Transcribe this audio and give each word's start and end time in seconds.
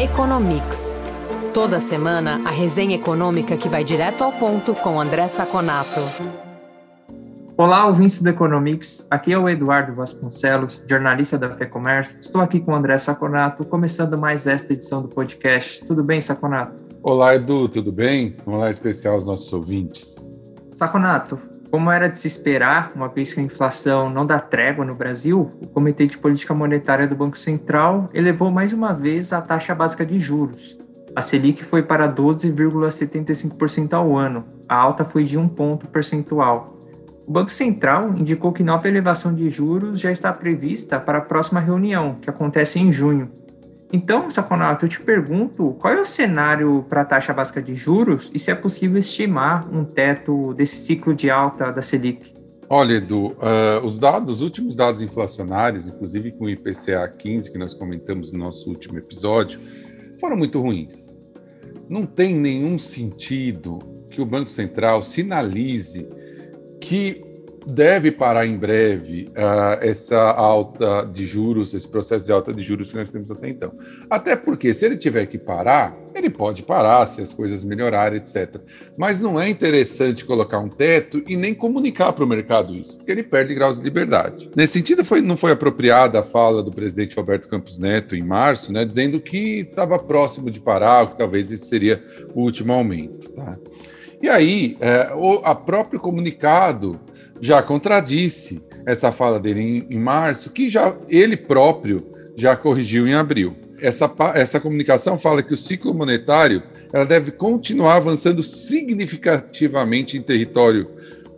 Economics. 0.00 0.96
Toda 1.52 1.78
semana, 1.78 2.40
a 2.46 2.50
resenha 2.50 2.94
econômica 2.96 3.54
que 3.54 3.68
vai 3.68 3.84
direto 3.84 4.24
ao 4.24 4.32
ponto 4.32 4.74
com 4.74 4.98
André 4.98 5.28
Saconato. 5.28 6.00
Olá, 7.54 7.84
ouvintes 7.84 8.22
do 8.22 8.30
Economics. 8.30 9.06
Aqui 9.10 9.30
é 9.30 9.38
o 9.38 9.46
Eduardo 9.46 9.94
Vasconcelos, 9.94 10.82
jornalista 10.88 11.36
da 11.36 11.54
FEComércio. 11.54 12.18
Estou 12.18 12.40
aqui 12.40 12.60
com 12.60 12.72
o 12.72 12.74
André 12.74 12.96
Saconato, 12.96 13.62
começando 13.66 14.16
mais 14.16 14.46
esta 14.46 14.72
edição 14.72 15.02
do 15.02 15.08
podcast. 15.08 15.84
Tudo 15.84 16.02
bem, 16.02 16.18
Saconato? 16.18 16.74
Olá, 17.02 17.34
Edu, 17.34 17.68
tudo 17.68 17.92
bem? 17.92 18.34
Um 18.46 18.54
olá 18.54 18.70
especial 18.70 19.12
aos 19.16 19.26
nossos 19.26 19.52
ouvintes. 19.52 20.32
Saconato, 20.72 21.38
como 21.70 21.90
era 21.90 22.08
de 22.08 22.18
se 22.18 22.26
esperar, 22.26 22.90
uma 22.96 23.08
vez 23.08 23.32
que 23.32 23.38
a 23.38 23.42
inflação 23.42 24.10
não 24.10 24.26
dá 24.26 24.40
trégua 24.40 24.84
no 24.84 24.94
Brasil, 24.94 25.52
o 25.60 25.68
Comitê 25.68 26.06
de 26.06 26.18
Política 26.18 26.52
Monetária 26.52 27.06
do 27.06 27.14
Banco 27.14 27.38
Central 27.38 28.10
elevou 28.12 28.50
mais 28.50 28.72
uma 28.72 28.92
vez 28.92 29.32
a 29.32 29.40
taxa 29.40 29.72
básica 29.72 30.04
de 30.04 30.18
juros. 30.18 30.76
A 31.14 31.22
Selic 31.22 31.62
foi 31.64 31.82
para 31.82 32.12
12,75% 32.12 33.92
ao 33.92 34.16
ano, 34.16 34.44
a 34.68 34.74
alta 34.74 35.04
foi 35.04 35.22
de 35.22 35.38
um 35.38 35.48
ponto 35.48 35.86
percentual. 35.86 36.76
O 37.26 37.32
Banco 37.32 37.52
Central 37.52 38.14
indicou 38.16 38.52
que 38.52 38.64
nova 38.64 38.88
elevação 38.88 39.32
de 39.32 39.48
juros 39.48 40.00
já 40.00 40.10
está 40.10 40.32
prevista 40.32 40.98
para 40.98 41.18
a 41.18 41.22
próxima 41.22 41.60
reunião, 41.60 42.16
que 42.20 42.28
acontece 42.28 42.80
em 42.80 42.92
junho. 42.92 43.30
Então, 43.92 44.30
Saconato, 44.30 44.84
eu 44.84 44.88
te 44.88 45.00
pergunto, 45.00 45.76
qual 45.80 45.92
é 45.92 46.00
o 46.00 46.04
cenário 46.04 46.84
para 46.88 47.00
a 47.00 47.04
taxa 47.04 47.32
básica 47.32 47.60
de 47.60 47.74
juros 47.74 48.30
e 48.32 48.38
se 48.38 48.50
é 48.50 48.54
possível 48.54 48.98
estimar 48.98 49.68
um 49.72 49.84
teto 49.84 50.54
desse 50.54 50.76
ciclo 50.76 51.12
de 51.12 51.28
alta 51.28 51.72
da 51.72 51.82
Selic? 51.82 52.32
Olha, 52.68 52.94
Edu, 52.94 53.32
uh, 53.32 53.84
os 53.84 53.98
dados, 53.98 54.36
os 54.36 54.42
últimos 54.42 54.76
dados 54.76 55.02
inflacionários, 55.02 55.88
inclusive 55.88 56.30
com 56.30 56.44
o 56.44 56.48
IPCA 56.48 57.08
15, 57.18 57.50
que 57.50 57.58
nós 57.58 57.74
comentamos 57.74 58.30
no 58.30 58.38
nosso 58.38 58.68
último 58.68 58.96
episódio, 58.96 59.58
foram 60.20 60.36
muito 60.36 60.60
ruins. 60.60 61.12
Não 61.88 62.06
tem 62.06 62.32
nenhum 62.32 62.78
sentido 62.78 63.80
que 64.08 64.20
o 64.20 64.24
Banco 64.24 64.50
Central 64.50 65.02
sinalize 65.02 66.08
que 66.80 67.24
deve 67.66 68.10
parar 68.10 68.46
em 68.46 68.56
breve 68.56 69.30
uh, 69.30 69.82
essa 69.82 70.18
alta 70.18 71.04
de 71.04 71.24
juros, 71.24 71.74
esse 71.74 71.88
processo 71.88 72.26
de 72.26 72.32
alta 72.32 72.52
de 72.52 72.62
juros 72.62 72.90
que 72.90 72.96
nós 72.96 73.10
temos 73.10 73.30
até 73.30 73.48
então. 73.48 73.72
Até 74.08 74.36
porque, 74.36 74.72
se 74.72 74.86
ele 74.86 74.96
tiver 74.96 75.26
que 75.26 75.38
parar, 75.38 75.96
ele 76.14 76.30
pode 76.30 76.62
parar 76.62 77.06
se 77.06 77.20
as 77.20 77.32
coisas 77.32 77.62
melhorarem, 77.64 78.18
etc. 78.18 78.56
Mas 78.96 79.20
não 79.20 79.40
é 79.40 79.48
interessante 79.48 80.24
colocar 80.24 80.58
um 80.58 80.68
teto 80.68 81.22
e 81.26 81.36
nem 81.36 81.54
comunicar 81.54 82.12
para 82.12 82.24
o 82.24 82.28
mercado 82.28 82.74
isso, 82.74 82.96
porque 82.96 83.12
ele 83.12 83.22
perde 83.22 83.54
graus 83.54 83.78
de 83.78 83.84
liberdade. 83.84 84.50
Nesse 84.56 84.74
sentido, 84.74 85.04
foi, 85.04 85.20
não 85.20 85.36
foi 85.36 85.52
apropriada 85.52 86.20
a 86.20 86.24
fala 86.24 86.62
do 86.62 86.70
presidente 86.70 87.16
Roberto 87.16 87.48
Campos 87.48 87.78
Neto 87.78 88.16
em 88.16 88.22
março, 88.22 88.72
né, 88.72 88.84
dizendo 88.84 89.20
que 89.20 89.60
estava 89.60 89.98
próximo 89.98 90.50
de 90.50 90.60
parar, 90.60 91.10
que 91.10 91.18
talvez 91.18 91.50
esse 91.50 91.66
seria 91.66 92.02
o 92.34 92.42
último 92.42 92.72
aumento. 92.72 93.28
Tá? 93.30 93.58
E 94.22 94.28
aí, 94.28 94.76
é, 94.80 95.12
o 95.14 95.40
a 95.44 95.54
próprio 95.54 95.98
comunicado 95.98 97.00
já 97.40 97.62
contradisse 97.62 98.62
essa 98.86 99.12
fala 99.12 99.38
dele 99.38 99.60
em, 99.60 99.94
em, 99.94 99.98
março, 99.98 100.50
que 100.50 100.68
já 100.68 100.96
ele 101.08 101.36
próprio 101.36 102.06
já 102.36 102.56
corrigiu 102.56 103.06
em 103.06 103.14
abril. 103.14 103.54
Essa, 103.80 104.10
essa 104.34 104.60
comunicação 104.60 105.18
fala 105.18 105.42
que 105.42 105.54
o 105.54 105.56
ciclo 105.56 105.94
monetário 105.94 106.62
ela 106.92 107.04
deve 107.04 107.30
continuar 107.30 107.96
avançando 107.96 108.42
significativamente 108.42 110.16
em 110.16 110.22
território 110.22 110.90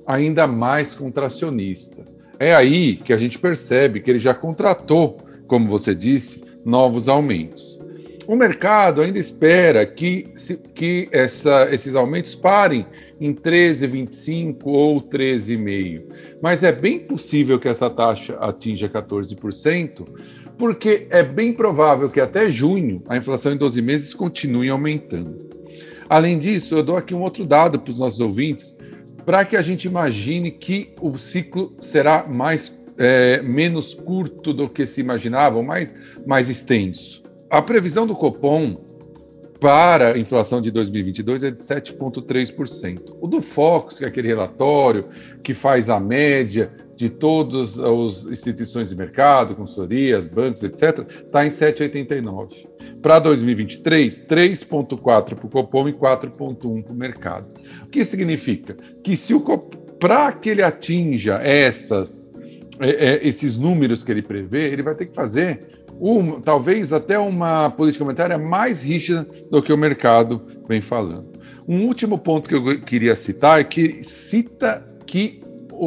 ainda 0.07 0.47
mais 0.47 0.95
contracionista. 0.95 2.05
É 2.39 2.55
aí 2.55 2.97
que 2.97 3.13
a 3.13 3.19
gente 3.19 3.39
percebe 3.39 4.01
que 4.01 4.11
ele 4.11 4.19
já 4.19 4.35
contratou, 4.35 5.21
como 5.47 5.69
você 5.69 5.95
disse, 5.95 6.43
novos 6.65 7.09
aumentos. 7.09 7.79
O 8.27 8.37
mercado 8.37 9.03
ainda 9.03 9.19
espera 9.19 9.85
que, 9.85 10.33
que 10.75 11.09
essa, 11.11 11.69
esses 11.73 11.95
aumentos 11.95 12.35
parem 12.35 12.87
em 13.21 13.35
13,25 13.35 14.59
ou 14.65 15.03
13,5, 15.03 16.05
mas 16.41 16.63
é 16.63 16.71
bem 16.71 17.01
possível 17.01 17.59
que 17.59 17.69
essa 17.69 17.91
taxa 17.91 18.35
atinja 18.35 18.89
14%, 18.89 20.07
porque 20.57 21.09
é 21.11 21.23
bem 21.23 21.53
provável 21.53 22.09
que 22.09 22.21
até 22.21 22.49
junho 22.49 23.03
a 23.09 23.17
inflação 23.17 23.53
em 23.53 23.57
12 23.57 23.83
meses 23.83 24.15
continue 24.15 24.69
aumentando. 24.69 25.51
Além 26.09 26.39
disso, 26.39 26.77
eu 26.77 26.83
dou 26.83 26.97
aqui 26.97 27.15
um 27.15 27.23
outro 27.23 27.45
dado 27.45 27.81
para 27.81 27.91
os 27.91 27.99
nossos 27.99 28.21
ouvintes, 28.21 28.77
para 29.25 29.45
que 29.45 29.57
a 29.57 29.63
gente 29.63 29.87
imagine 29.87 30.51
que 30.51 30.93
o 31.01 31.17
ciclo 31.17 31.75
será 31.81 32.27
mais 32.29 32.79
é, 32.99 33.41
menos 33.43 33.95
curto 33.95 34.53
do 34.53 34.69
que 34.69 34.87
se 34.87 35.01
imaginava, 35.01 35.63
mais, 35.63 35.93
mais 36.27 36.49
extenso. 36.49 37.22
A 37.53 37.61
previsão 37.61 38.07
do 38.07 38.17
Copom 38.17 38.79
para 39.61 40.15
a 40.15 40.19
inflação 40.19 40.59
de 40.59 40.71
2022 40.71 41.45
é 41.45 41.51
de 41.51 41.61
7,3%. 41.61 43.19
O 43.21 43.27
do 43.27 43.43
Focus, 43.43 43.99
que 43.99 44.07
é 44.07 44.09
aquele 44.09 44.27
relatório 44.27 45.05
que 45.45 45.53
faz 45.53 45.91
a 45.91 46.01
média 46.01 46.73
de 46.97 47.11
todas 47.11 47.79
as 47.79 48.25
instituições 48.25 48.89
de 48.89 48.97
mercado, 48.97 49.55
consultorias, 49.55 50.27
bancos, 50.27 50.63
etc., 50.63 51.07
está 51.11 51.45
em 51.45 51.51
7,89%. 51.51 52.69
Para 53.03 53.19
2023, 53.19 54.27
3,4% 54.27 54.97
para 55.35 55.47
o 55.47 55.51
Copom 55.51 55.91
e 55.91 55.93
4,1% 55.93 56.85
para 56.85 56.91
o 56.91 56.97
mercado. 56.97 57.49
O 57.83 57.89
que 57.89 58.03
significa? 58.03 58.75
Que 59.05 59.15
se 59.15 59.35
o 59.35 59.41
para 60.01 60.33
que 60.33 60.49
ele 60.49 60.63
atinja 60.63 61.35
essas, 61.35 62.31
é, 62.81 62.89
é, 62.89 63.29
esses 63.29 63.59
números 63.59 64.03
que 64.03 64.11
ele 64.11 64.23
prevê, 64.23 64.73
ele 64.73 64.83
vai 64.83 64.95
ter 64.95 65.05
que 65.05 65.15
fazer 65.15 65.82
um, 66.05 66.41
talvez 66.41 66.93
até 66.93 67.17
uma 67.17 67.71
política 67.71 68.05
monetária 68.05 68.37
mais 68.37 68.83
rígida 68.83 69.25
do 69.49 69.63
que 69.63 69.73
o 69.73 69.79
mercado 69.79 70.43
vem 70.67 70.81
falando. 70.81 71.31
Um 71.67 71.87
último 71.87 72.19
ponto 72.19 72.49
que 72.49 72.57
eu 72.57 72.81
queria 72.81 73.15
citar 73.15 73.61
é 73.61 73.65
que 73.65 74.03
cita 74.03 74.85
que 75.07 75.41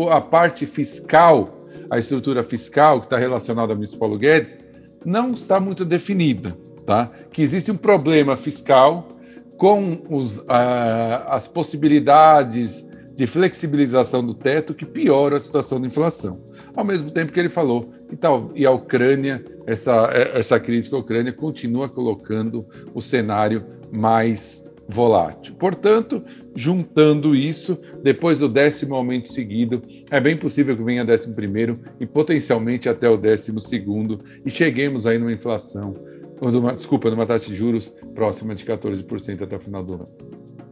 a 0.10 0.22
parte 0.22 0.66
fiscal, 0.66 1.68
a 1.90 2.00
estrutura 2.00 2.46
fiscal 2.46 3.02
que 3.02 3.08
está 3.08 3.18
relacionada 3.18 3.74
ao 3.74 3.76
ministro 3.76 4.00
Paulo 4.00 4.18
Guedes, 4.18 4.64
não 5.04 5.34
está 5.34 5.60
muito 5.60 5.84
definida, 5.84 6.58
tá? 6.86 7.12
Que 7.30 7.42
existe 7.42 7.70
um 7.70 7.78
problema 7.78 8.38
fiscal 8.38 9.10
com 9.58 10.02
os, 10.10 10.42
as 10.48 11.46
possibilidades 11.46 12.90
de 13.16 13.26
flexibilização 13.26 14.26
do 14.26 14.34
teto 14.34 14.74
que 14.74 14.86
piora 14.86 15.38
a 15.38 15.40
situação 15.40 15.80
da 15.80 15.88
inflação. 15.88 16.42
Ao 16.76 16.84
mesmo 16.84 17.10
tempo 17.10 17.32
que 17.32 17.40
ele 17.40 17.50
falou 17.50 17.94
que 18.10 18.16
tal, 18.16 18.52
e 18.54 18.66
a 18.66 18.72
Ucrânia, 18.72 19.44
essa, 19.66 20.10
essa 20.34 20.60
crise 20.60 20.90
com 20.90 20.98
a 20.98 21.00
Ucrânia 21.00 21.32
continua 21.32 21.88
colocando 21.88 22.66
o 22.94 23.02
cenário 23.02 23.66
mais 23.92 24.66
volátil. 24.88 25.56
Portanto, 25.56 26.24
juntando 26.56 27.36
isso, 27.36 27.80
depois 28.04 28.40
do 28.40 28.50
décimo 28.50 28.96
aumento 28.96 29.32
seguido, 29.32 29.82
é 30.12 30.20
bem 30.20 30.38
possível 30.38 30.76
que 30.76 30.84
venha 30.84 31.04
décimo 31.04 31.34
primeiro 31.34 31.80
e 32.00 32.06
potencialmente 32.06 32.88
até 32.88 33.10
o 33.10 33.18
décimo 33.18 33.60
segundo 33.60 34.20
e 34.46 34.50
cheguemos 34.50 35.08
aí 35.08 35.18
numa 35.18 35.32
inflação, 35.32 35.96
numa, 36.40 36.74
desculpa, 36.74 37.10
numa 37.10 37.26
taxa 37.26 37.48
de 37.48 37.56
juros 37.56 37.92
próxima 38.14 38.54
de 38.54 38.64
14% 38.64 39.42
até 39.42 39.56
o 39.56 39.60
final 39.60 39.84
do 39.84 39.94
ano. 39.94 40.10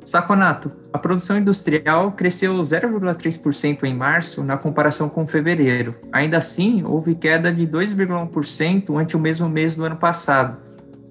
Saconato, 0.04 0.72
a 0.92 0.98
produção 0.98 1.38
industrial 1.38 2.12
cresceu 2.12 2.54
0,3% 2.56 3.84
em 3.84 3.94
março 3.94 4.44
na 4.44 4.58
comparação 4.58 5.08
com 5.08 5.26
fevereiro. 5.26 5.96
Ainda 6.12 6.38
assim, 6.38 6.84
houve 6.84 7.16
queda 7.16 7.54
de 7.54 7.66
2,1% 7.66 9.00
ante 9.00 9.16
o 9.16 9.20
mesmo 9.20 9.48
mês 9.48 9.76
do 9.76 9.84
ano 9.86 9.96
passado. 9.96 10.58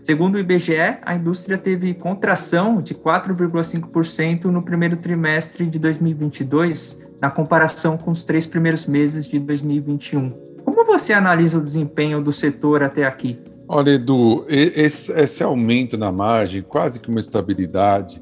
Segundo 0.03 0.35
o 0.35 0.39
IBGE, 0.39 0.99
a 1.03 1.15
indústria 1.15 1.57
teve 1.57 1.95
contração 1.95 2.83
de 2.83 2.95
4,5% 2.95 4.47
no 4.47 4.61
primeiro 4.61 4.97
trimestre 4.97 5.65
de 5.65 5.79
2022, 5.79 7.01
na 7.21 7.31
comparação 7.31 7.97
com 7.97 8.11
os 8.11 8.25
três 8.25 8.45
primeiros 8.45 8.85
meses 8.87 9.27
de 9.27 9.39
2021. 9.39 10.31
Como 10.65 10.85
você 10.85 11.13
analisa 11.13 11.59
o 11.59 11.63
desempenho 11.63 12.21
do 12.21 12.33
setor 12.33 12.83
até 12.83 13.05
aqui? 13.05 13.39
Olha, 13.69 13.93
Edu, 13.93 14.45
esse, 14.49 15.13
esse 15.13 15.43
aumento 15.43 15.97
na 15.97 16.11
margem, 16.11 16.63
quase 16.63 16.99
que 16.99 17.09
uma 17.09 17.21
estabilidade, 17.21 18.21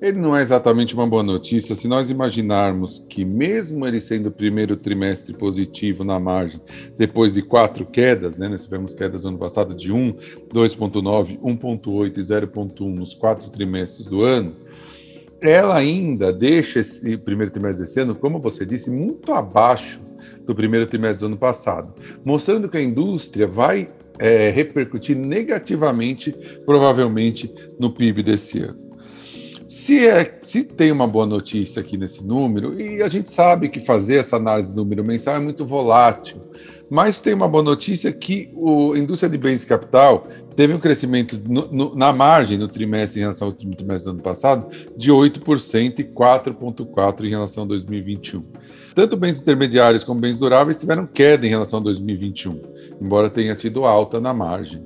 ele 0.00 0.18
não 0.18 0.36
é 0.36 0.42
exatamente 0.42 0.94
uma 0.94 1.06
boa 1.06 1.22
notícia 1.22 1.74
se 1.74 1.88
nós 1.88 2.10
imaginarmos 2.10 3.04
que, 3.08 3.24
mesmo 3.24 3.86
ele 3.86 4.00
sendo 4.00 4.28
o 4.28 4.32
primeiro 4.32 4.76
trimestre 4.76 5.32
positivo 5.34 6.04
na 6.04 6.20
margem, 6.20 6.60
depois 6.96 7.34
de 7.34 7.42
quatro 7.42 7.86
quedas, 7.86 8.38
né, 8.38 8.48
nós 8.48 8.64
tivemos 8.64 8.94
quedas 8.94 9.22
no 9.22 9.30
ano 9.30 9.38
passado 9.38 9.74
de 9.74 9.90
1, 9.90 10.12
2,9, 10.52 11.38
1,8 11.40 12.18
e 12.18 12.20
0,1 12.20 12.94
nos 12.94 13.14
quatro 13.14 13.50
trimestres 13.50 14.06
do 14.06 14.22
ano, 14.22 14.54
ela 15.40 15.76
ainda 15.76 16.32
deixa 16.32 16.80
esse 16.80 17.16
primeiro 17.16 17.52
trimestre 17.52 17.86
desse 17.86 18.00
ano, 18.00 18.14
como 18.14 18.38
você 18.38 18.66
disse, 18.66 18.90
muito 18.90 19.32
abaixo 19.32 20.00
do 20.44 20.54
primeiro 20.54 20.86
trimestre 20.86 21.20
do 21.20 21.26
ano 21.26 21.36
passado, 21.36 21.94
mostrando 22.24 22.68
que 22.68 22.76
a 22.76 22.82
indústria 22.82 23.46
vai 23.46 23.88
é, 24.18 24.50
repercutir 24.50 25.16
negativamente, 25.16 26.32
provavelmente, 26.64 27.52
no 27.78 27.90
PIB 27.90 28.22
desse 28.22 28.60
ano. 28.60 28.86
Se, 29.68 30.06
é, 30.06 30.38
se 30.42 30.62
tem 30.62 30.92
uma 30.92 31.08
boa 31.08 31.26
notícia 31.26 31.80
aqui 31.80 31.96
nesse 31.96 32.24
número, 32.24 32.80
e 32.80 33.02
a 33.02 33.08
gente 33.08 33.30
sabe 33.30 33.68
que 33.68 33.80
fazer 33.80 34.16
essa 34.16 34.36
análise 34.36 34.72
do 34.72 34.82
número 34.82 35.04
mensal 35.04 35.34
é 35.34 35.40
muito 35.40 35.66
volátil, 35.66 36.40
Mas 36.88 37.20
tem 37.20 37.34
uma 37.34 37.48
boa 37.48 37.64
notícia 37.64 38.12
que 38.12 38.48
a 38.94 38.96
indústria 38.96 39.28
de 39.28 39.36
bens 39.36 39.64
e 39.64 39.66
capital 39.66 40.28
teve 40.54 40.72
um 40.72 40.78
crescimento 40.78 41.40
no, 41.44 41.66
no, 41.66 41.96
na 41.96 42.12
margem 42.12 42.56
no 42.56 42.68
trimestre 42.68 43.18
em 43.18 43.22
relação 43.22 43.48
ao 43.48 43.52
trimestre 43.52 44.04
do 44.04 44.14
ano 44.14 44.22
passado 44.22 44.68
de 44.96 45.10
8% 45.10 45.98
e 45.98 46.04
4,4% 46.04 47.24
em 47.24 47.30
relação 47.30 47.64
a 47.64 47.66
2021. 47.66 48.42
Tanto 48.94 49.16
bens 49.16 49.40
intermediários 49.40 50.04
como 50.04 50.20
bens 50.20 50.38
duráveis 50.38 50.78
tiveram 50.78 51.06
queda 51.06 51.44
em 51.44 51.50
relação 51.50 51.80
a 51.80 51.82
2021, 51.82 52.60
embora 53.00 53.28
tenha 53.28 53.56
tido 53.56 53.84
alta 53.84 54.20
na 54.20 54.32
margem. 54.32 54.80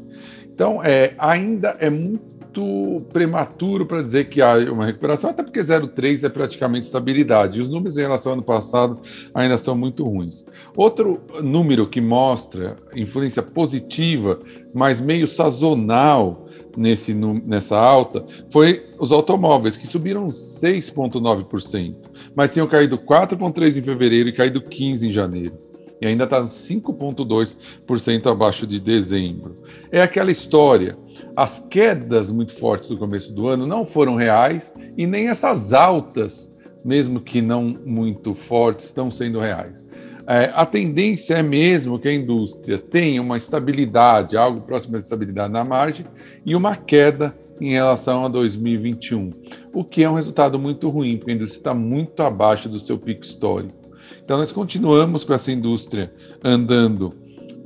Então, 0.52 0.82
é, 0.82 1.14
ainda 1.18 1.76
é 1.80 1.90
muito 1.90 2.39
muito 2.50 3.06
prematuro 3.12 3.86
para 3.86 4.02
dizer 4.02 4.28
que 4.28 4.42
há 4.42 4.56
uma 4.72 4.86
recuperação, 4.86 5.30
até 5.30 5.42
porque 5.42 5.60
0,3 5.60 6.24
é 6.24 6.28
praticamente 6.28 6.86
estabilidade. 6.86 7.58
E 7.58 7.62
os 7.62 7.68
números 7.68 7.96
em 7.96 8.00
relação 8.00 8.32
ao 8.32 8.38
ano 8.38 8.42
passado 8.42 8.98
ainda 9.32 9.56
são 9.56 9.76
muito 9.76 10.04
ruins. 10.04 10.44
Outro 10.76 11.20
número 11.42 11.86
que 11.86 12.00
mostra 12.00 12.76
influência 12.94 13.42
positiva, 13.42 14.40
mas 14.74 15.00
meio 15.00 15.28
sazonal 15.28 16.46
nesse, 16.76 17.14
nessa 17.14 17.76
alta, 17.78 18.24
foi 18.50 18.86
os 18.98 19.12
automóveis, 19.12 19.76
que 19.76 19.86
subiram 19.86 20.26
6,9%, 20.26 21.96
mas 22.34 22.52
tinham 22.52 22.66
caído 22.66 22.98
4,3% 22.98 23.76
em 23.78 23.82
fevereiro 23.82 24.28
e 24.28 24.32
caído 24.32 24.60
15% 24.60 25.02
em 25.02 25.12
janeiro 25.12 25.69
e 26.00 26.06
ainda 26.06 26.24
está 26.24 26.42
5,2% 26.42 28.26
abaixo 28.26 28.66
de 28.66 28.80
dezembro. 28.80 29.54
É 29.90 30.00
aquela 30.00 30.30
história. 30.30 30.96
As 31.36 31.58
quedas 31.58 32.30
muito 32.30 32.52
fortes 32.52 32.88
do 32.88 32.96
começo 32.96 33.32
do 33.34 33.48
ano 33.48 33.66
não 33.66 33.84
foram 33.84 34.16
reais 34.16 34.74
e 34.96 35.06
nem 35.06 35.28
essas 35.28 35.72
altas, 35.72 36.54
mesmo 36.84 37.20
que 37.20 37.42
não 37.42 37.74
muito 37.84 38.34
fortes, 38.34 38.86
estão 38.86 39.10
sendo 39.10 39.38
reais. 39.38 39.86
É, 40.26 40.50
a 40.54 40.64
tendência 40.64 41.34
é 41.34 41.42
mesmo 41.42 41.98
que 41.98 42.08
a 42.08 42.14
indústria 42.14 42.78
tenha 42.78 43.20
uma 43.20 43.36
estabilidade, 43.36 44.36
algo 44.36 44.60
próximo 44.60 44.96
à 44.96 44.98
estabilidade 44.98 45.52
na 45.52 45.64
margem, 45.64 46.06
e 46.46 46.54
uma 46.54 46.76
queda 46.76 47.34
em 47.60 47.72
relação 47.72 48.24
a 48.24 48.28
2021, 48.28 49.32
o 49.72 49.84
que 49.84 50.02
é 50.02 50.08
um 50.08 50.14
resultado 50.14 50.58
muito 50.58 50.88
ruim, 50.88 51.18
porque 51.18 51.32
a 51.32 51.34
indústria 51.34 51.58
está 51.58 51.74
muito 51.74 52.22
abaixo 52.22 52.68
do 52.68 52.78
seu 52.78 52.96
pico 52.96 53.24
histórico. 53.24 53.79
Então, 54.24 54.38
nós 54.38 54.52
continuamos 54.52 55.24
com 55.24 55.32
essa 55.32 55.50
indústria 55.52 56.12
andando 56.42 57.14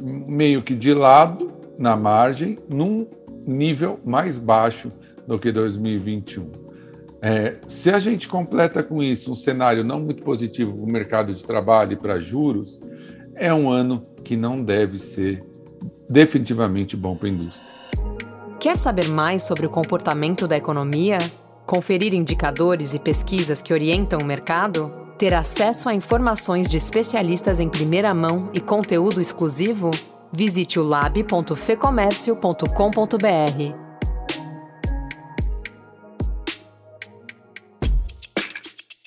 meio 0.02 0.62
que 0.62 0.74
de 0.74 0.92
lado, 0.92 1.52
na 1.78 1.96
margem, 1.96 2.58
num 2.68 3.06
nível 3.46 3.98
mais 4.04 4.38
baixo 4.38 4.92
do 5.26 5.38
que 5.38 5.50
2021. 5.50 6.64
É, 7.22 7.56
se 7.66 7.90
a 7.90 7.98
gente 7.98 8.28
completa 8.28 8.82
com 8.82 9.02
isso 9.02 9.32
um 9.32 9.34
cenário 9.34 9.82
não 9.82 9.98
muito 9.98 10.22
positivo 10.22 10.74
para 10.74 10.82
o 10.82 10.86
mercado 10.86 11.34
de 11.34 11.42
trabalho 11.42 11.94
e 11.94 11.96
para 11.96 12.20
juros, 12.20 12.82
é 13.34 13.52
um 13.52 13.70
ano 13.70 14.06
que 14.22 14.36
não 14.36 14.62
deve 14.62 14.98
ser 14.98 15.42
definitivamente 16.08 16.96
bom 16.96 17.16
para 17.16 17.28
a 17.28 17.30
indústria. 17.30 17.74
Quer 18.60 18.76
saber 18.76 19.08
mais 19.08 19.42
sobre 19.42 19.66
o 19.66 19.70
comportamento 19.70 20.46
da 20.46 20.56
economia? 20.56 21.18
Conferir 21.66 22.14
indicadores 22.14 22.92
e 22.92 22.98
pesquisas 22.98 23.62
que 23.62 23.72
orientam 23.72 24.18
o 24.20 24.24
mercado? 24.24 25.03
Ter 25.16 25.32
acesso 25.32 25.88
a 25.88 25.94
informações 25.94 26.68
de 26.68 26.76
especialistas 26.76 27.60
em 27.60 27.68
primeira 27.68 28.12
mão 28.12 28.50
e 28.52 28.60
conteúdo 28.60 29.20
exclusivo? 29.20 29.92
Visite 30.32 30.80
o 30.80 30.82
lab.fecomércio.com.br. 30.82 33.76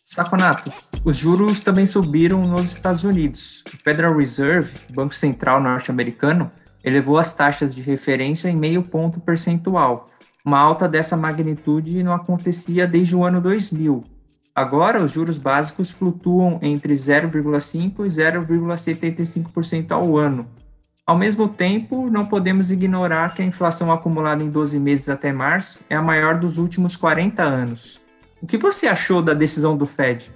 Saconato, 0.06 0.72
os 1.04 1.18
juros 1.18 1.60
também 1.60 1.86
subiram 1.86 2.40
nos 2.48 2.72
Estados 2.72 3.04
Unidos. 3.04 3.66
O 3.68 3.78
Federal 3.78 4.16
Reserve, 4.16 4.78
Banco 4.90 5.14
Central 5.14 5.62
norte-americano, 5.62 6.50
elevou 6.86 7.18
as 7.18 7.34
taxas 7.34 7.76
de 7.76 7.82
referência 7.82 8.48
em 8.48 8.56
meio 8.56 8.82
ponto 8.82 9.20
percentual. 9.20 10.10
Uma 10.46 10.58
alta 10.58 10.88
dessa 10.88 11.18
magnitude 11.18 12.02
não 12.02 12.14
acontecia 12.14 12.88
desde 12.88 13.14
o 13.14 13.26
ano 13.26 13.42
2000, 13.42 14.06
Agora, 14.58 15.04
os 15.04 15.12
juros 15.12 15.38
básicos 15.38 15.92
flutuam 15.92 16.58
entre 16.64 16.92
0,5% 16.92 18.04
e 18.04 18.08
0,75% 18.08 19.92
ao 19.92 20.18
ano. 20.18 20.48
Ao 21.06 21.16
mesmo 21.16 21.48
tempo, 21.48 22.10
não 22.10 22.26
podemos 22.26 22.72
ignorar 22.72 23.36
que 23.36 23.44
a 23.44 23.46
inflação 23.46 23.92
acumulada 23.92 24.44
em 24.44 24.50
12 24.50 24.80
meses 24.80 25.10
até 25.10 25.32
março 25.32 25.82
é 25.88 25.96
a 25.96 26.02
maior 26.02 26.40
dos 26.40 26.58
últimos 26.58 26.98
40 26.98 27.44
anos. 27.44 28.02
O 28.42 28.48
que 28.48 28.58
você 28.58 28.88
achou 28.88 29.22
da 29.22 29.36
decisão 29.36 29.78
do 29.78 29.86
Fed? 29.86 30.32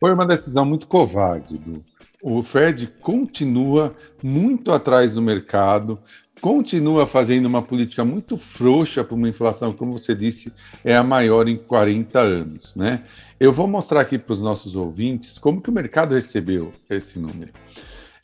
Foi 0.00 0.12
uma 0.12 0.26
decisão 0.26 0.64
muito 0.64 0.88
covarde, 0.88 1.56
Du. 1.56 1.84
O 2.20 2.42
Fed 2.42 2.94
continua 3.00 3.94
muito 4.20 4.72
atrás 4.72 5.14
do 5.14 5.22
mercado, 5.22 6.00
continua 6.40 7.06
fazendo 7.06 7.46
uma 7.46 7.62
política 7.62 8.04
muito 8.04 8.36
frouxa 8.36 9.04
para 9.04 9.14
uma 9.14 9.28
inflação, 9.28 9.72
como 9.72 9.92
você 9.92 10.14
disse, 10.16 10.52
é 10.84 10.96
a 10.96 11.04
maior 11.04 11.46
em 11.46 11.56
40 11.56 12.18
anos, 12.18 12.74
né? 12.74 13.04
Eu 13.38 13.52
vou 13.52 13.66
mostrar 13.66 14.00
aqui 14.00 14.18
para 14.18 14.32
os 14.32 14.40
nossos 14.40 14.74
ouvintes 14.74 15.38
como 15.38 15.60
que 15.60 15.68
o 15.68 15.72
mercado 15.72 16.14
recebeu 16.14 16.72
esse 16.88 17.18
número. 17.18 17.52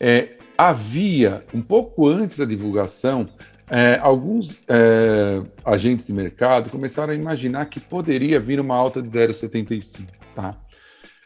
É, 0.01 0.39
havia, 0.57 1.45
um 1.53 1.61
pouco 1.61 2.09
antes 2.09 2.39
da 2.39 2.47
divulgação, 2.47 3.29
é, 3.71 3.99
alguns 4.01 4.63
é, 4.67 5.43
agentes 5.63 6.07
de 6.07 6.15
mercado 6.15 6.71
começaram 6.71 7.13
a 7.13 7.17
imaginar 7.17 7.67
que 7.67 7.79
poderia 7.79 8.41
vir 8.41 8.59
uma 8.59 8.75
alta 8.75 9.03
de 9.03 9.09
0,75. 9.09 10.07
Tá? 10.35 10.57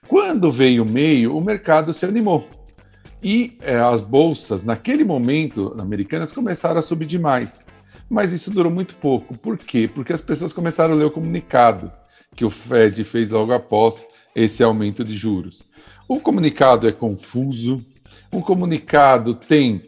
Quando 0.08 0.50
veio 0.50 0.82
o 0.82 0.88
meio, 0.88 1.36
o 1.36 1.40
mercado 1.40 1.94
se 1.94 2.04
animou. 2.04 2.48
E 3.22 3.56
é, 3.62 3.76
as 3.76 4.00
bolsas, 4.00 4.64
naquele 4.64 5.04
momento, 5.04 5.76
americanas, 5.78 6.32
começaram 6.32 6.80
a 6.80 6.82
subir 6.82 7.06
demais. 7.06 7.64
Mas 8.10 8.32
isso 8.32 8.50
durou 8.50 8.70
muito 8.70 8.96
pouco. 8.96 9.38
Por 9.38 9.56
quê? 9.56 9.88
Porque 9.92 10.12
as 10.12 10.20
pessoas 10.20 10.52
começaram 10.52 10.94
a 10.94 10.96
ler 10.96 11.04
o 11.04 11.10
comunicado 11.10 11.90
que 12.36 12.44
o 12.44 12.50
Fed 12.50 13.02
fez 13.02 13.30
logo 13.30 13.52
após 13.52 14.06
esse 14.34 14.62
aumento 14.62 15.02
de 15.02 15.14
juros. 15.14 15.64
O 16.06 16.20
comunicado 16.20 16.86
é 16.86 16.92
confuso, 16.92 17.84
o 18.30 18.42
comunicado 18.42 19.34
tem. 19.34 19.82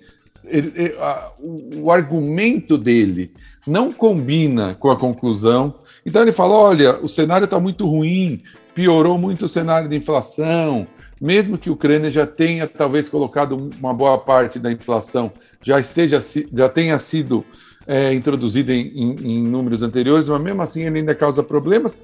Ele, 0.44 0.72
ele, 0.74 0.94
a, 0.98 1.30
o, 1.38 1.82
o 1.82 1.92
argumento 1.92 2.78
dele 2.78 3.32
não 3.66 3.92
combina 3.92 4.74
com 4.74 4.90
a 4.90 4.96
conclusão. 4.96 5.74
Então 6.04 6.22
ele 6.22 6.32
fala: 6.32 6.54
olha, 6.54 6.98
o 6.98 7.08
cenário 7.08 7.44
está 7.44 7.60
muito 7.60 7.86
ruim, 7.86 8.42
piorou 8.74 9.18
muito 9.18 9.44
o 9.44 9.48
cenário 9.48 9.88
de 9.88 9.96
inflação, 9.96 10.86
mesmo 11.20 11.58
que 11.58 11.68
a 11.68 11.72
Ucrânia 11.72 12.10
já 12.10 12.26
tenha 12.26 12.66
talvez 12.66 13.08
colocado 13.08 13.70
uma 13.78 13.92
boa 13.92 14.16
parte 14.18 14.58
da 14.58 14.72
inflação, 14.72 15.30
já 15.62 15.78
esteja 15.78 16.24
já 16.52 16.68
tenha 16.68 16.98
sido 16.98 17.44
é, 17.86 18.12
introduzida 18.12 18.72
em, 18.72 18.88
em, 18.88 19.16
em 19.24 19.42
números 19.42 19.82
anteriores, 19.82 20.28
mas 20.28 20.40
mesmo 20.40 20.62
assim 20.62 20.82
ele 20.82 20.98
ainda 20.98 21.14
causa 21.14 21.42
problemas. 21.42 22.02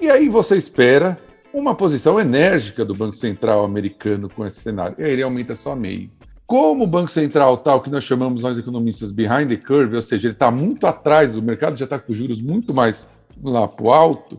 E 0.00 0.08
aí 0.08 0.30
você 0.30 0.56
espera 0.56 1.18
uma 1.52 1.74
posição 1.74 2.18
enérgica 2.18 2.86
do 2.86 2.94
Banco 2.94 3.16
Central 3.16 3.62
americano 3.62 4.30
com 4.30 4.46
esse 4.46 4.60
cenário. 4.60 4.96
E 4.98 5.04
aí 5.04 5.12
ele 5.12 5.22
aumenta 5.22 5.54
só 5.54 5.76
meio. 5.76 6.10
Como 6.46 6.84
o 6.84 6.86
Banco 6.86 7.10
Central 7.10 7.58
tal 7.58 7.78
tá, 7.78 7.84
que 7.84 7.90
nós 7.90 8.02
chamamos 8.02 8.42
nós 8.42 8.56
economistas 8.56 9.12
behind 9.12 9.48
the 9.48 9.56
curve, 9.56 9.94
ou 9.94 10.02
seja, 10.02 10.28
ele 10.28 10.34
está 10.34 10.50
muito 10.50 10.86
atrás, 10.86 11.36
o 11.36 11.42
mercado 11.42 11.76
já 11.76 11.84
está 11.84 11.98
com 11.98 12.14
juros 12.14 12.40
muito 12.40 12.72
mais 12.72 13.06
lá 13.42 13.68
para 13.68 13.84
o 13.84 13.92
alto, 13.92 14.38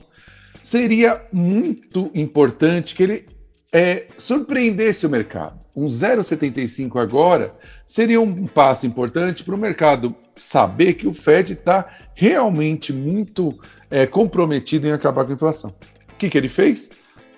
seria 0.63 1.21
muito 1.31 2.09
importante 2.15 2.95
que 2.95 3.03
ele 3.03 3.25
é, 3.71 4.07
surpreendesse 4.17 5.05
o 5.05 5.09
mercado. 5.09 5.60
Um 5.75 5.85
0,75 5.85 7.01
agora 7.01 7.55
seria 7.85 8.19
um 8.19 8.45
passo 8.45 8.85
importante 8.85 9.43
para 9.43 9.55
o 9.55 9.57
mercado 9.57 10.15
saber 10.35 10.95
que 10.95 11.07
o 11.07 11.13
Fed 11.13 11.53
está 11.53 11.87
realmente 12.13 12.91
muito 12.91 13.57
é, 13.89 14.05
comprometido 14.05 14.87
em 14.87 14.91
acabar 14.91 15.23
com 15.23 15.31
a 15.31 15.35
inflação. 15.35 15.73
O 16.11 16.15
que, 16.17 16.29
que 16.29 16.37
ele 16.37 16.49
fez? 16.49 16.89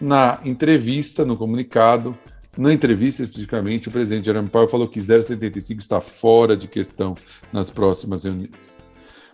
Na 0.02 0.40
entrevista, 0.44 1.24
no 1.24 1.38
comunicado, 1.38 2.18
na 2.58 2.74
entrevista 2.74 3.24
especificamente, 3.24 3.88
o 3.88 3.92
presidente 3.92 4.26
Jerome 4.26 4.50
Powell 4.50 4.70
falou 4.70 4.88
que 4.88 5.00
0,75 5.00 5.80
está 5.80 6.02
fora 6.02 6.56
de 6.56 6.68
questão 6.68 7.16
nas 7.52 7.70
próximas 7.70 8.24
reuniões. 8.24 8.82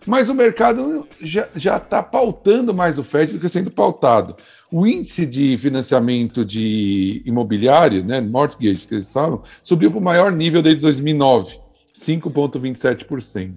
Mas 0.06 0.30
o 0.30 0.34
mercado 0.34 1.06
já 1.20 1.76
está 1.76 2.02
pautando 2.02 2.72
mais 2.72 2.98
o 2.98 3.04
FED 3.04 3.34
do 3.34 3.38
que 3.38 3.48
sendo 3.48 3.70
pautado. 3.70 4.34
O 4.72 4.86
índice 4.86 5.26
de 5.26 5.58
financiamento 5.58 6.44
de 6.44 7.22
imobiliário, 7.26 8.04
né, 8.04 8.20
mortgage, 8.20 8.86
que 8.86 8.94
eles 8.94 9.12
falam, 9.12 9.42
subiu 9.60 9.90
para 9.90 9.98
o 9.98 10.02
maior 10.02 10.30
nível 10.30 10.62
desde 10.62 10.82
2009, 10.82 11.58
5,27%. 11.92 13.56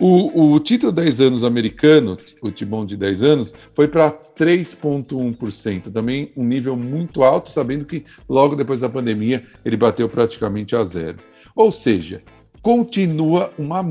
O, 0.00 0.54
o 0.54 0.58
título 0.58 0.90
10 0.90 1.20
anos 1.20 1.44
americano, 1.44 2.16
o 2.42 2.50
Tibon 2.50 2.84
de 2.84 2.96
10 2.96 3.22
anos, 3.22 3.54
foi 3.74 3.86
para 3.86 4.10
3,1%, 4.10 5.92
também 5.92 6.32
um 6.36 6.42
nível 6.42 6.74
muito 6.74 7.22
alto, 7.22 7.50
sabendo 7.50 7.84
que 7.84 8.04
logo 8.28 8.56
depois 8.56 8.80
da 8.80 8.88
pandemia 8.88 9.44
ele 9.64 9.76
bateu 9.76 10.08
praticamente 10.08 10.74
a 10.74 10.82
zero. 10.82 11.18
Ou 11.54 11.70
seja, 11.70 12.22
continua 12.60 13.52
uma 13.56 13.84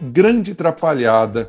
grande 0.00 0.52
atrapalhada 0.52 1.48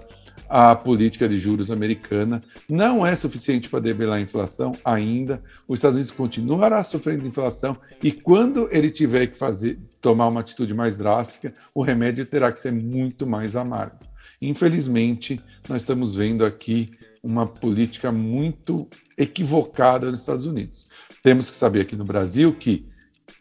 a 0.52 0.76
política 0.76 1.30
de 1.30 1.38
juros 1.38 1.72
americana. 1.72 2.44
Não 2.68 3.06
é 3.08 3.16
suficiente 3.16 3.70
para 3.70 3.80
debelar 3.80 4.18
a 4.18 4.22
inflação 4.22 4.74
ainda. 4.84 5.42
Os 5.66 5.80
Estados 5.80 5.96
Unidos 5.96 6.12
continuará 6.12 6.84
sofrendo 6.84 7.26
inflação 7.26 7.78
e 8.04 8.12
quando 8.12 8.68
ele 8.70 8.90
tiver 8.90 9.28
que 9.28 9.38
fazer 9.38 9.80
tomar 10.02 10.28
uma 10.28 10.42
atitude 10.42 10.74
mais 10.74 10.98
drástica, 10.98 11.54
o 11.74 11.82
remédio 11.82 12.26
terá 12.26 12.52
que 12.52 12.60
ser 12.60 12.74
muito 12.74 13.26
mais 13.26 13.56
amargo. 13.56 14.00
Infelizmente, 14.42 15.40
nós 15.70 15.84
estamos 15.84 16.16
vendo 16.16 16.44
aqui 16.44 16.92
uma 17.24 17.48
política 17.48 18.12
muito 18.12 18.90
equivocada 19.18 20.12
nos 20.12 20.20
Estados 20.20 20.46
Unidos. 20.46 20.90
Temos 21.24 21.50
que 21.50 21.56
saber 21.56 21.82
aqui 21.82 21.96
no 21.96 22.04
Brasil 22.04 22.54
que 22.54 22.86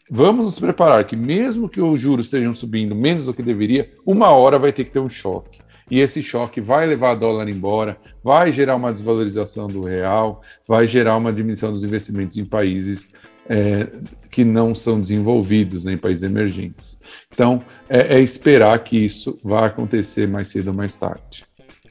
vamos 0.09 0.45
nos 0.45 0.61
preparar 0.61 1.05
que 1.05 1.17
mesmo 1.17 1.69
que 1.69 1.81
os 1.81 1.99
juros 1.99 2.27
estejam 2.27 2.55
subindo 2.55 2.95
menos 2.95 3.27
do 3.27 3.35
que 3.35 3.43
deveria, 3.43 3.93
uma 4.07 4.29
hora 4.29 4.61
vai 4.61 4.73
ter 4.73 4.85
que 4.85 4.93
ter 4.93 5.01
um 5.01 5.09
choque 5.09 5.50
e 5.91 5.99
esse 6.01 6.23
choque 6.23 6.61
vai 6.61 6.87
levar 6.87 7.15
dólar 7.17 7.49
embora, 7.49 7.99
vai 8.23 8.53
gerar 8.53 8.77
uma 8.77 8.93
desvalorização 8.93 9.67
do 9.67 9.83
real, 9.83 10.43
vai 10.67 10.87
gerar 10.87 11.17
uma 11.17 11.33
diminuição 11.33 11.73
dos 11.73 11.83
investimentos 11.83 12.37
em 12.37 12.45
países 12.45 13.13
é, 13.49 13.89
que 14.31 14.45
não 14.45 14.75
são 14.75 15.01
desenvolvidos, 15.01 15.85
né, 15.85 15.95
em 15.95 15.99
países 15.99 16.23
emergentes. 16.23 17.01
Então, 17.33 17.61
é, 17.89 18.19
é 18.19 18.21
esperar 18.21 18.79
que 18.79 19.05
isso 19.05 19.37
vá 19.43 19.67
acontecer 19.67 20.29
mais 20.29 20.49
cedo 20.49 20.69
ou 20.69 20.75
mais 20.75 20.97
tarde. 20.97 21.45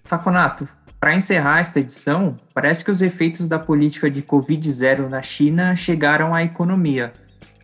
Saconato, 0.06 0.68
para 1.00 1.16
encerrar 1.16 1.60
esta 1.60 1.80
edição, 1.80 2.38
parece 2.54 2.84
que 2.84 2.92
os 2.92 3.02
efeitos 3.02 3.48
da 3.48 3.60
política 3.60 4.10
de 4.10 4.22
Covid-0 4.22 5.10
na 5.10 5.22
China 5.22 5.76
chegaram 5.76 6.34
à 6.34 6.44
economia. 6.44 7.14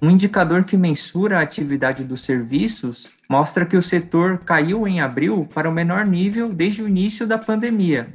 Um 0.02 0.10
indicador 0.10 0.66
que 0.66 0.76
mensura 0.76 1.40
a 1.40 1.42
atividade 1.42 2.04
dos 2.04 2.22
serviços 2.22 3.10
mostra 3.30 3.66
que 3.66 3.78
o 3.78 3.82
setor 3.82 4.40
caiu 4.40 4.88
em 4.88 5.02
abril 5.02 5.48
para 5.54 5.70
o 5.70 5.74
menor 5.74 6.06
nível 6.06 6.54
desde 6.54 6.84
o 6.84 6.88
início 6.88 7.26
da 7.26 7.38
pandemia. 7.38 8.08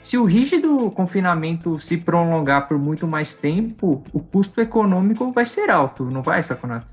Se 0.00 0.18
o 0.18 0.24
rígido 0.24 0.90
confinamento 0.90 1.78
se 1.78 1.96
prolongar 1.96 2.68
por 2.68 2.78
muito 2.78 3.06
mais 3.06 3.34
tempo, 3.34 4.04
o 4.12 4.20
custo 4.20 4.60
econômico 4.60 5.32
vai 5.32 5.46
ser 5.46 5.70
alto, 5.70 6.04
não 6.04 6.22
vai, 6.22 6.42
Saconato? 6.42 6.92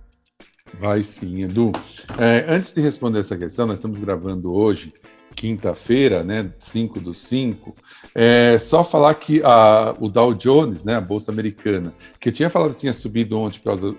Vai 0.79 1.03
sim, 1.03 1.43
Edu. 1.43 1.73
É, 2.17 2.45
antes 2.47 2.71
de 2.71 2.79
responder 2.79 3.19
essa 3.19 3.37
questão, 3.37 3.67
nós 3.67 3.79
estamos 3.79 3.99
gravando 3.99 4.53
hoje 4.53 4.93
quinta-feira, 5.35 6.23
né, 6.23 6.51
5 6.59 6.99
do 6.99 7.13
5, 7.13 7.75
é 8.13 8.57
só 8.59 8.83
falar 8.83 9.13
que 9.15 9.41
a, 9.43 9.95
o 9.99 10.09
Dow 10.09 10.33
Jones, 10.33 10.83
né, 10.83 10.95
a 10.95 11.01
Bolsa 11.01 11.31
Americana, 11.31 11.93
que 12.19 12.29
eu 12.29 12.33
tinha 12.33 12.49
falado 12.49 12.73
que 12.73 12.81
tinha 12.81 12.93
subido 12.93 13.37
ontem 13.37 13.57
por 13.59 13.65
causa 13.65 13.95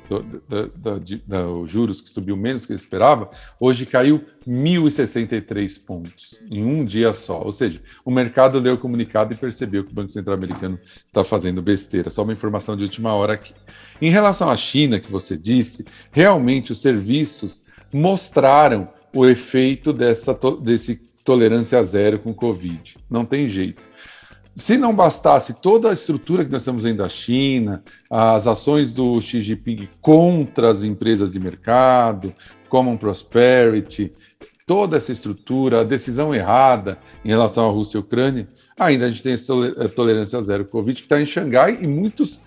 dos 0.76 1.70
juros, 1.70 2.00
que 2.00 2.10
subiu 2.10 2.36
menos 2.36 2.66
que 2.66 2.72
eu 2.72 2.76
esperava, 2.76 3.30
hoje 3.58 3.86
caiu 3.86 4.24
1.063 4.46 5.84
pontos 5.84 6.40
em 6.50 6.64
um 6.64 6.84
dia 6.84 7.12
só. 7.12 7.42
Ou 7.42 7.52
seja, 7.52 7.80
o 8.04 8.10
mercado 8.10 8.58
leu 8.58 8.74
o 8.74 8.78
comunicado 8.78 9.32
e 9.32 9.36
percebeu 9.36 9.84
que 9.84 9.92
o 9.92 9.94
Banco 9.94 10.10
Central 10.10 10.36
Americano 10.36 10.78
está 11.06 11.24
fazendo 11.24 11.62
besteira. 11.62 12.10
Só 12.10 12.22
uma 12.22 12.32
informação 12.32 12.76
de 12.76 12.84
última 12.84 13.14
hora 13.14 13.34
aqui. 13.34 13.54
Em 14.00 14.10
relação 14.10 14.50
à 14.50 14.56
China, 14.56 15.00
que 15.00 15.10
você 15.10 15.36
disse, 15.36 15.84
realmente 16.10 16.72
os 16.72 16.80
serviços 16.80 17.62
mostraram 17.92 18.88
o 19.14 19.26
efeito 19.26 19.92
dessa, 19.92 20.36
desse 20.60 21.00
tolerância 21.24 21.82
zero 21.82 22.18
com 22.18 22.34
Covid. 22.34 22.96
Não 23.10 23.24
tem 23.24 23.48
jeito. 23.48 23.82
Se 24.54 24.76
não 24.76 24.94
bastasse 24.94 25.54
toda 25.54 25.88
a 25.88 25.94
estrutura 25.94 26.44
que 26.44 26.52
nós 26.52 26.62
estamos 26.62 26.82
vendo 26.82 26.98
da 26.98 27.08
China, 27.08 27.82
as 28.10 28.46
ações 28.46 28.92
do 28.92 29.18
Xi 29.20 29.40
Jinping 29.40 29.88
contra 30.00 30.70
as 30.70 30.82
empresas 30.82 31.32
de 31.32 31.40
mercado, 31.40 32.34
Common 32.68 32.98
Prosperity, 32.98 34.12
toda 34.66 34.98
essa 34.98 35.10
estrutura, 35.10 35.80
a 35.80 35.84
decisão 35.84 36.34
errada 36.34 36.98
em 37.24 37.28
relação 37.28 37.68
à 37.68 37.72
Rússia 37.72 37.96
e 37.96 38.00
Ucrânia, 38.00 38.46
ainda 38.78 39.06
a 39.06 39.10
gente 39.10 39.22
tem 39.22 39.32
essa 39.32 39.54
tolerância 39.94 40.40
zero 40.42 40.66
Covid 40.66 41.00
que 41.00 41.06
está 41.06 41.20
em 41.20 41.26
Xangai 41.26 41.78
e 41.80 41.86
muitos 41.86 42.40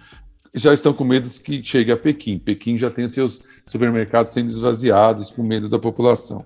já 0.54 0.74
estão 0.74 0.94
com 0.94 1.04
medo 1.04 1.30
que 1.30 1.62
chegue 1.64 1.92
a 1.92 1.98
Pequim. 1.98 2.40
Pequim 2.40 2.78
já 2.78 2.90
tem 2.90 3.08
seus 3.08 3.42
supermercados 3.66 4.32
sendo 4.32 4.50
esvaziados 4.50 5.30
com 5.30 5.44
medo 5.44 5.68
da 5.68 5.78
população. 5.78 6.46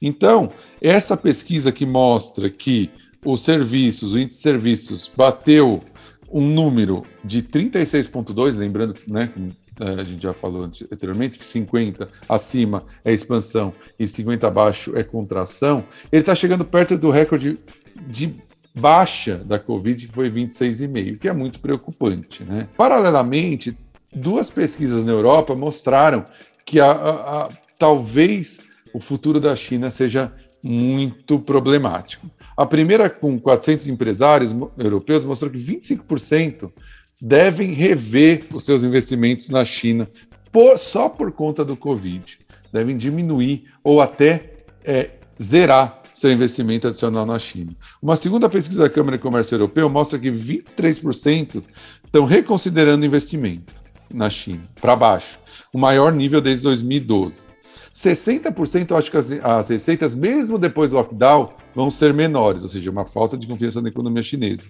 Então, 0.00 0.50
essa 0.80 1.16
pesquisa 1.16 1.72
que 1.72 1.86
mostra 1.86 2.50
que 2.50 2.90
os 3.24 3.42
serviços, 3.42 4.12
o 4.12 4.18
índice 4.18 4.38
de 4.38 4.42
serviços 4.42 5.10
bateu 5.14 5.82
um 6.30 6.40
número 6.40 7.02
de 7.24 7.42
36,2, 7.42 8.56
lembrando 8.56 8.94
que 8.94 9.10
né, 9.10 9.32
a 9.78 10.04
gente 10.04 10.22
já 10.22 10.32
falou 10.32 10.64
anteriormente, 10.64 11.38
que 11.38 11.46
50 11.46 12.08
acima 12.28 12.84
é 13.04 13.12
expansão 13.12 13.72
e 13.98 14.06
50 14.06 14.46
abaixo 14.46 14.96
é 14.96 15.02
contração, 15.02 15.84
ele 16.10 16.22
está 16.22 16.34
chegando 16.34 16.64
perto 16.64 16.96
do 16.96 17.10
recorde 17.10 17.58
de 18.06 18.34
baixa 18.74 19.38
da 19.38 19.58
Covid, 19.58 20.06
que 20.06 20.12
foi 20.12 20.30
26,5, 20.30 21.18
que 21.18 21.28
é 21.28 21.32
muito 21.32 21.60
preocupante. 21.60 22.44
Né? 22.44 22.68
Paralelamente, 22.76 23.76
duas 24.12 24.50
pesquisas 24.50 25.04
na 25.04 25.12
Europa 25.12 25.54
mostraram 25.54 26.24
que 26.64 26.80
a, 26.80 26.90
a, 26.90 27.44
a, 27.44 27.48
talvez 27.78 28.60
o 28.96 29.00
futuro 29.00 29.38
da 29.38 29.54
China 29.54 29.90
seja 29.90 30.32
muito 30.62 31.38
problemático. 31.38 32.30
A 32.56 32.64
primeira, 32.64 33.10
com 33.10 33.38
400 33.38 33.88
empresários 33.88 34.56
europeus, 34.78 35.22
mostrou 35.22 35.50
que 35.50 35.58
25% 35.58 36.72
devem 37.20 37.74
rever 37.74 38.46
os 38.54 38.64
seus 38.64 38.82
investimentos 38.82 39.50
na 39.50 39.66
China 39.66 40.08
por, 40.50 40.78
só 40.78 41.10
por 41.10 41.30
conta 41.30 41.62
do 41.62 41.76
Covid. 41.76 42.38
Devem 42.72 42.96
diminuir 42.96 43.64
ou 43.84 44.00
até 44.00 44.54
é, 44.82 45.10
zerar 45.40 46.00
seu 46.14 46.32
investimento 46.32 46.88
adicional 46.88 47.26
na 47.26 47.38
China. 47.38 47.76
Uma 48.00 48.16
segunda 48.16 48.48
pesquisa 48.48 48.84
da 48.84 48.88
Câmara 48.88 49.18
de 49.18 49.22
Comércio 49.22 49.56
Europeu 49.56 49.90
mostra 49.90 50.18
que 50.18 50.30
23% 50.30 51.62
estão 52.02 52.24
reconsiderando 52.24 53.04
investimento 53.04 53.74
na 54.10 54.30
China, 54.30 54.64
para 54.80 54.96
baixo, 54.96 55.38
o 55.70 55.76
maior 55.76 56.14
nível 56.14 56.40
desde 56.40 56.62
2012. 56.62 57.55
60% 57.96 58.90
eu 58.90 58.96
acho 58.98 59.10
que 59.10 59.16
as, 59.16 59.32
as, 59.32 59.70
receitas, 59.70 60.14
mesmo 60.14 60.58
depois 60.58 60.90
do 60.90 60.96
lockdown, 60.96 61.54
vão 61.74 61.90
ser 61.90 62.12
menores, 62.12 62.62
ou 62.62 62.68
seja, 62.68 62.90
uma 62.90 63.06
falta 63.06 63.38
de 63.38 63.46
confiança 63.46 63.80
na 63.80 63.88
economia 63.88 64.22
chinesa. 64.22 64.68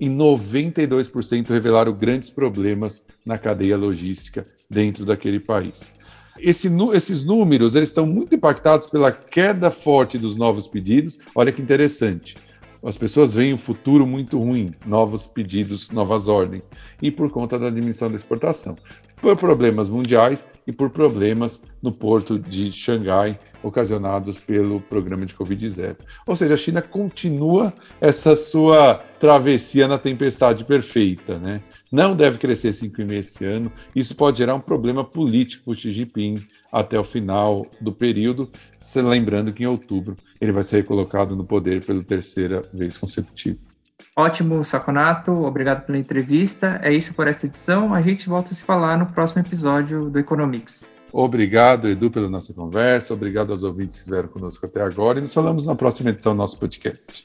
E 0.00 0.08
92% 0.08 1.50
revelaram 1.50 1.92
grandes 1.92 2.30
problemas 2.30 3.04
na 3.24 3.36
cadeia 3.36 3.76
logística 3.76 4.46
dentro 4.68 5.04
daquele 5.04 5.38
país. 5.38 5.92
Esse, 6.38 6.70
esses 6.94 7.22
números 7.22 7.74
eles 7.74 7.90
estão 7.90 8.06
muito 8.06 8.34
impactados 8.34 8.86
pela 8.86 9.12
queda 9.12 9.70
forte 9.70 10.16
dos 10.16 10.34
novos 10.34 10.66
pedidos. 10.66 11.18
Olha 11.34 11.52
que 11.52 11.60
interessante. 11.60 12.34
As 12.84 12.98
pessoas 12.98 13.34
veem 13.34 13.54
o 13.54 13.58
futuro 13.58 14.06
muito 14.06 14.38
ruim, 14.38 14.74
novos 14.84 15.26
pedidos, 15.26 15.90
novas 15.90 16.28
ordens, 16.28 16.68
e 17.00 17.10
por 17.10 17.30
conta 17.30 17.58
da 17.58 17.70
diminuição 17.70 18.10
da 18.10 18.16
exportação 18.16 18.76
por 19.24 19.38
problemas 19.38 19.88
mundiais 19.88 20.46
e 20.66 20.72
por 20.72 20.90
problemas 20.90 21.62
no 21.82 21.90
porto 21.90 22.38
de 22.38 22.70
Xangai, 22.70 23.38
ocasionados 23.62 24.38
pelo 24.38 24.80
programa 24.80 25.24
de 25.24 25.34
Covid-0. 25.34 25.96
Ou 26.26 26.36
seja, 26.36 26.52
a 26.52 26.58
China 26.58 26.82
continua 26.82 27.72
essa 27.98 28.36
sua 28.36 28.96
travessia 29.18 29.88
na 29.88 29.96
tempestade 29.96 30.62
perfeita, 30.64 31.38
né? 31.38 31.62
Não 31.94 32.16
deve 32.16 32.38
crescer 32.38 32.70
5,5 32.70 33.12
esse 33.12 33.44
ano. 33.44 33.70
Isso 33.94 34.16
pode 34.16 34.38
gerar 34.38 34.56
um 34.56 34.60
problema 34.60 35.04
político 35.04 35.66
para 35.66 35.70
o 35.70 35.74
Xi 35.76 35.92
Jinping 35.92 36.44
até 36.72 36.98
o 36.98 37.04
final 37.04 37.64
do 37.80 37.92
período, 37.92 38.50
lembrando 38.96 39.52
que 39.52 39.62
em 39.62 39.66
outubro 39.66 40.16
ele 40.40 40.50
vai 40.50 40.64
ser 40.64 40.78
recolocado 40.78 41.36
no 41.36 41.44
poder 41.44 41.84
pela 41.84 42.02
terceira 42.02 42.62
vez 42.74 42.98
consecutiva. 42.98 43.60
Ótimo, 44.16 44.64
Saconato. 44.64 45.30
Obrigado 45.44 45.86
pela 45.86 45.96
entrevista. 45.96 46.80
É 46.82 46.92
isso 46.92 47.14
por 47.14 47.28
esta 47.28 47.46
edição. 47.46 47.94
A 47.94 48.02
gente 48.02 48.28
volta 48.28 48.50
a 48.50 48.54
se 48.56 48.64
falar 48.64 48.98
no 48.98 49.06
próximo 49.06 49.42
episódio 49.42 50.10
do 50.10 50.18
Economics. 50.18 50.88
Obrigado, 51.12 51.88
Edu, 51.88 52.10
pela 52.10 52.28
nossa 52.28 52.52
conversa. 52.52 53.14
Obrigado 53.14 53.52
aos 53.52 53.62
ouvintes 53.62 53.94
que 53.94 54.00
estiveram 54.00 54.28
conosco 54.28 54.66
até 54.66 54.82
agora. 54.82 55.18
E 55.18 55.20
nos 55.20 55.32
falamos 55.32 55.64
na 55.64 55.76
próxima 55.76 56.10
edição 56.10 56.32
do 56.32 56.38
nosso 56.38 56.58
podcast. 56.58 57.24